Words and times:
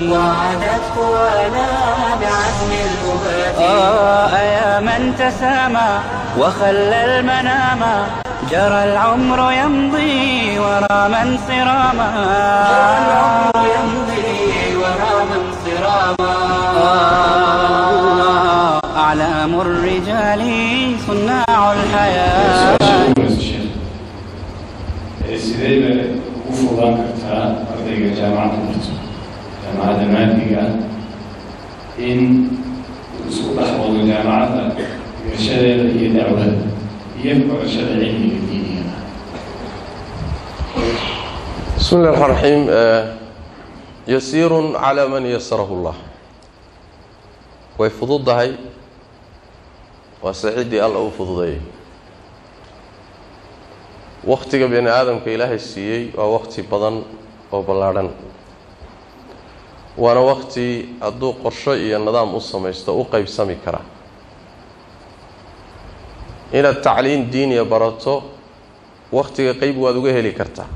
وعدت 0.00 0.82
قوانا 0.96 1.68
بعزم 2.20 2.70
الأبات 2.84 3.56
آه 3.60 4.38
يا 4.38 4.80
من 4.80 5.14
تسامى 5.18 5.90
وخلى 6.38 7.04
المنام 7.04 7.80
جرى 8.50 8.84
العمر 8.92 9.52
يمضي 9.52 10.58
ورا 10.58 11.08
من 11.08 11.38
صراما. 11.48 12.08
العمر 13.00 13.56
يمضي 13.76 14.76
ورا 14.76 15.14
من 15.30 15.42
صراما. 15.64 16.34
آه 16.76 18.80
أعلام 18.96 19.60
الرجال 19.60 20.42
صناع 21.06 21.72
الحياة. 21.72 22.76
ugu 26.46 26.68
fudaan 26.68 26.94
kartaa 26.96 27.46
ardayga 27.72 28.08
jaamacadda 28.18 28.66
barto 28.66 28.92
macadamaadkiga 29.86 30.62
in 31.98 32.50
isku 33.30 33.54
dhex 33.54 33.70
wado 33.78 34.02
jaamacadda 34.02 34.74
gershadeeda 35.26 35.84
iyo 35.94 36.08
dacwada 36.16 36.58
iyo 37.22 37.34
korashada 37.46 37.94
cilmiga 38.02 38.38
diiniga. 38.50 38.94
Bismi 41.78 41.98
llahi 42.02 42.10
raxmaan 42.10 42.30
raxiim 42.34 42.62
eh, 42.66 43.02
yasiirun 44.10 44.66
calaa 44.74 45.06
man 45.08 45.22
yasarahu 45.22 45.94
way 47.78 47.90
fududdahay 47.90 48.58
waa 50.22 50.34
saciddii 50.34 50.82
alla 50.82 50.98
u 50.98 51.10
fududeeyay 51.14 51.60
waktiga 54.26 54.66
bini 54.66 54.90
aadamka 54.90 55.30
ilaahay 55.30 55.58
siiyey 55.58 56.10
waa 56.18 56.26
wakti 56.26 56.62
badan 56.66 57.04
oo 57.52 57.62
ballaadhan 57.62 58.10
waana 59.98 60.20
wakhti 60.20 60.88
hadduu 61.00 61.32
qorsho 61.42 61.76
iyo 61.76 61.98
nidaam 61.98 62.34
u 62.34 62.40
samaysto 62.40 62.94
u 63.00 63.04
qeybsami 63.04 63.56
kara. 63.64 63.80
inaad 66.52 66.82
tacliin 66.82 67.30
diiniya 67.32 67.64
barato 67.64 68.22
wakhtiga 69.12 69.54
qeyb 69.54 69.78
waad 69.78 69.96
uga 69.96 70.12
heli 70.12 70.32
kartaa 70.32 70.66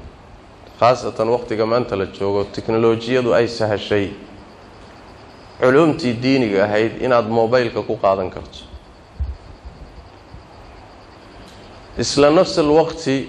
khaasatan 0.81 1.28
wakhtiga 1.28 1.67
maanta 1.67 1.97
la 1.97 2.06
joogo 2.06 2.44
tiknolojiyadu 2.44 3.34
ay 3.34 3.48
sahashay. 3.48 4.11
Culuumtii 5.61 6.14
diiniga 6.22 6.64
ahayd 6.64 7.03
inaad 7.03 7.28
mobaylka 7.28 7.83
ku 7.83 7.97
qaadan 7.97 8.31
karto. 8.31 8.64
Isla 11.98 12.31
nafsal 12.31 12.70
waqti 12.70 13.28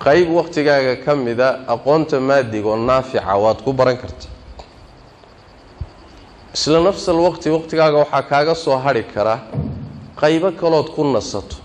qeyb 0.00 0.30
wakhtigaaga 0.32 0.96
ka 1.04 1.14
mida 1.14 1.60
aqoonta 1.68 2.20
maadiga 2.20 2.68
oo 2.68 2.76
naafica 2.76 3.36
waad 3.36 3.62
ku 3.62 3.72
baran 3.72 3.96
karta 3.96 4.28
isla 6.54 6.80
nafsal 6.80 7.18
waqti 7.26 7.50
waqtigaaga 7.50 7.98
waxaa 7.98 8.22
kaaga 8.22 8.54
soo 8.54 8.76
hadhi 8.78 9.02
kara 9.14 9.34
qaybo 10.20 10.50
kalood 10.60 10.88
ku 10.94 11.04
nasato 11.04 11.56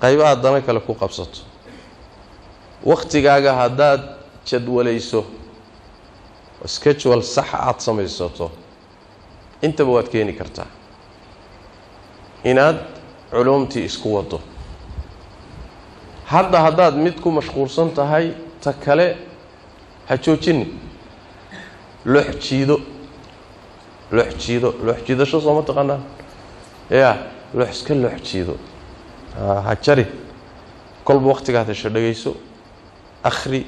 qaybo 0.00 0.22
haddana 0.24 0.60
kale 0.60 0.80
ku 0.80 0.94
qabsato. 0.94 1.40
Wakhtigaaga 2.84 3.52
haddaad 3.54 4.00
jadwalayso 4.46 5.24
schedule 6.66 7.22
sax 7.22 7.54
aada 7.54 7.80
samaysato 7.80 8.50
intaba 9.62 9.90
waad 9.92 10.08
keeni 10.08 10.32
kartaa 10.32 10.66
inaad 12.44 12.78
culuumtii 13.30 13.84
isku 13.84 14.14
wado 14.14 14.40
hadda 16.26 16.58
haddaad 16.60 16.94
mid 16.96 17.20
ku 17.20 17.30
mashquulsan 17.30 17.90
tahay 17.94 18.34
ta 18.60 18.72
kale 18.72 19.16
ha 20.08 20.16
joojini 20.16 20.66
loox 22.04 22.38
jiido 22.48 22.80
loox 24.12 24.36
jiido 24.46 24.74
loox 24.86 24.98
jiidasho 25.06 25.40
sooma 25.40 25.62
taqaanaa 25.62 26.00
ya 26.90 27.16
loox 27.54 27.70
iska 27.70 27.94
ha 29.66 29.74
jari 29.84 30.06
kolba 31.04 31.28
wakhtigaad 31.32 31.66
hesho 31.68 31.88
dhegayso 31.88 32.34
akhri 33.24 33.66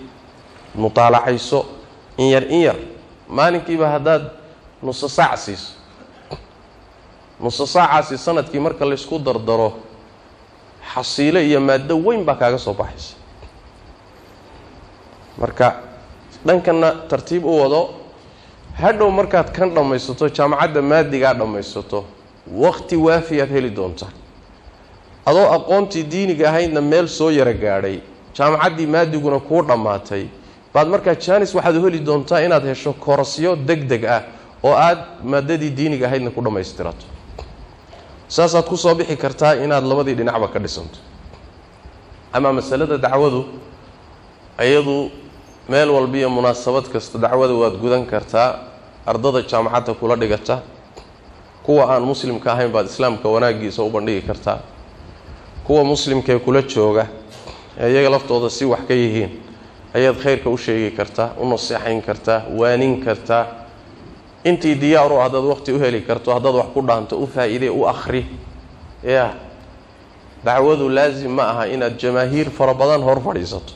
mutaalacayso 0.74 1.64
in 2.16 2.28
yar 2.30 2.44
in 2.50 2.60
yar 2.62 2.76
maalinkiiba 3.28 3.88
haddaad 3.88 4.24
nuso 4.82 5.08
saac 5.08 5.38
siiso 5.38 5.72
nuso 7.40 7.66
saacaasi 7.66 8.18
sannadkii 8.18 8.60
marka 8.60 8.84
laysku 8.84 9.18
dardaro 9.18 9.72
xasiilo 10.94 11.40
iyo 11.40 11.60
maaddo 11.60 11.96
weyn 12.06 12.24
baa 12.24 12.34
kaaga 12.34 12.58
soo 12.58 12.74
baxaysa 12.74 13.16
marka 15.38 15.74
dhankana 16.46 16.92
tartiib 17.08 17.44
u 17.44 17.58
wado 17.60 17.80
hadhow 18.80 19.10
markaad 19.10 19.50
kan 19.56 19.70
dhammaysato 19.74 20.28
jaamacadda 20.28 20.82
maadigaa 20.82 21.34
dhammaysato 21.34 22.04
wakhti 22.62 22.96
waafiyaad 22.96 23.50
heli 23.56 23.70
doontaa 23.70 24.10
adoo 25.26 25.46
aqoontii 25.56 26.02
diiniga 26.12 26.48
ahaydna 26.48 26.80
meel 26.80 27.08
soo 27.08 27.30
yaro 27.30 27.52
gaadhay 27.64 27.98
jaamacaddii 28.36 28.86
maadiguna 28.86 29.38
kuu 29.48 29.62
dhammaatay 29.62 30.24
baad 30.74 30.88
markaa 30.88 31.14
jaanis 31.14 31.54
waxaad 31.54 31.76
heli 31.84 31.98
doontaa 32.08 32.40
inaad 32.46 32.64
hesho 32.70 32.92
korasyo 32.92 33.56
deg 33.56 33.80
deg 33.88 34.04
ah 34.04 34.22
oo 34.62 34.74
aad 34.86 34.98
maadadii 35.24 35.70
diiniga 35.70 36.06
ahaydna 36.06 36.30
ku 36.30 36.40
dhammaystirato. 36.42 37.04
Saasaad 38.28 38.64
ku 38.68 38.76
soo 38.76 38.94
bixi 38.94 39.16
kartaa 39.16 39.54
inaad 39.64 39.84
labadii 39.84 40.14
dhinacba 40.14 40.48
ka 40.48 40.58
dhisanto. 40.58 40.98
Amaa 42.32 42.52
masalada 42.52 42.98
dacwadu 42.98 43.44
iyadu 44.58 45.10
meel 45.68 45.90
walba 45.90 46.16
iyo 46.18 46.30
munaasabad 46.30 46.84
kasta 46.92 47.18
dacwada 47.18 47.54
waad 47.54 47.76
gudan 47.82 48.04
kartaa 48.06 48.58
ardada 49.06 49.42
jaamacadda 49.42 49.94
kula 49.94 50.16
dhigata 50.16 50.60
kuwa 51.64 51.88
aan 51.94 52.02
muslimka 52.04 52.52
ahayn 52.52 52.70
baad 52.72 52.86
islaamka 52.86 53.28
wanaaggiisa 53.28 53.82
u 53.82 53.90
bandhigi 53.90 54.22
kartaa 54.26 54.58
kuwa 55.66 55.84
muslimkaee 55.84 56.38
kula 56.38 56.62
jooga 56.62 57.06
ee 57.80 57.92
iyaga 57.92 58.10
laftooda 58.10 58.50
si 58.50 58.64
wax 58.64 58.80
ka 58.88 58.94
yihiin 58.94 59.30
ayaad 59.94 60.16
khayrka 60.22 60.50
u 60.50 60.58
sheegi 60.58 60.90
kartaa 60.96 61.30
u 61.40 61.48
naseexayn 61.48 62.02
kartaa 62.02 62.42
waanin 62.58 63.00
kartaa. 63.04 63.46
Intii 64.44 64.74
diyaaru 64.74 65.16
haddaad 65.16 65.44
waqti 65.44 65.72
u 65.72 65.78
heli 65.78 66.00
karto 66.00 66.28
haddaad 66.34 66.54
wax 66.54 66.66
ku 66.74 66.80
dhaanto 66.82 67.16
u 67.16 67.26
faa-iidee 67.26 67.70
u 67.70 67.86
akhri. 67.88 68.26
Ya 69.02 69.32
dacwadu 70.44 70.88
laasim 70.88 71.32
ma 71.32 71.42
aha 71.50 71.66
inaad 71.66 71.96
jamaahiir 71.98 72.50
fara 72.50 72.74
badan 72.74 73.02
hor 73.02 73.20
fadhiisato 73.24 73.72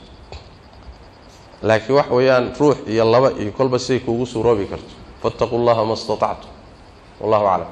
laakiin 1.67 1.95
wax 1.97 2.07
weeyaan 2.17 2.45
ruux 2.59 2.77
iyo 2.93 3.03
laba 3.13 3.29
iyo 3.41 3.51
kolba 3.57 3.77
siday 3.85 3.99
kuugu 4.05 4.25
suuroobi 4.33 4.65
karto 4.71 4.93
faataquu 5.21 5.57
llaha 5.65 5.83
ma 5.89 5.95
statactu 6.03 6.47
wallahu 7.21 7.47
aclam 7.55 7.71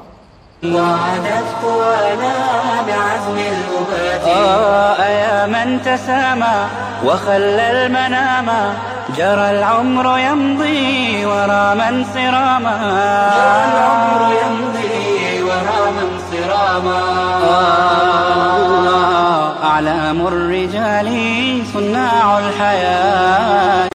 وعدت 0.63 1.49
قوانا 1.63 2.33
بعزم 2.87 3.37
الأبات 3.53 4.23
آه 4.25 5.01
يا 5.23 5.37
من 5.53 5.67
تسامى 5.85 6.57
وخلى 7.05 7.65
المنام. 7.75 8.47
جرى 9.17 9.47
العمر 9.55 10.07
يمضي 10.29 11.25
ورا 11.31 11.65
من 11.81 11.93
صراما. 12.13 12.75
العمر 13.69 14.21
يمضي 14.43 15.43
ورا 15.47 15.81
من 15.97 16.09
صراما. 16.31 16.99
آه 18.17 19.45
أعلام 19.71 20.19
الرجال 20.31 20.96